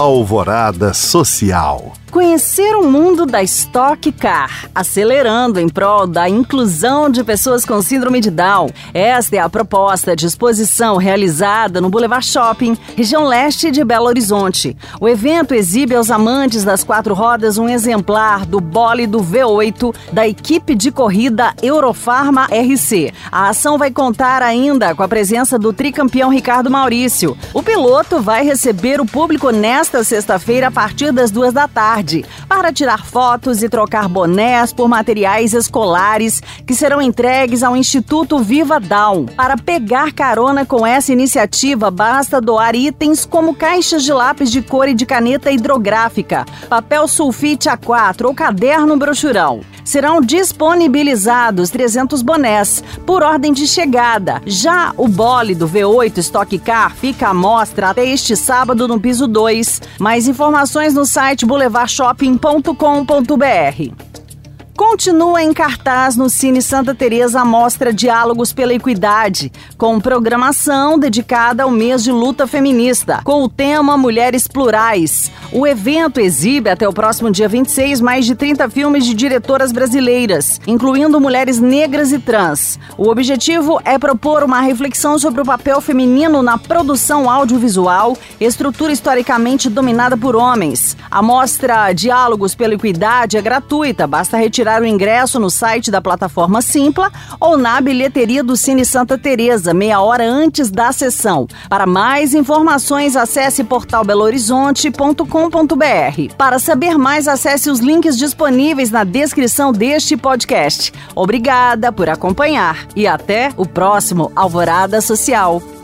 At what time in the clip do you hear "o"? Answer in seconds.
2.74-2.90, 15.00-15.08, 27.54-27.62, 29.00-29.06, 54.96-55.08, 73.42-73.48, 75.52-75.66, 76.88-76.94, 82.96-83.10, 85.42-85.44, 94.78-94.84, 113.56-113.66